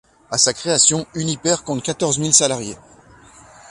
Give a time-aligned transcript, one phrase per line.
[0.31, 2.75] À sa création, Uniper compte quatorze mille salariés.